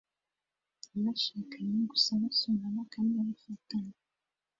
[0.95, 3.93] Abashakanye gusa basomana kandi bafatana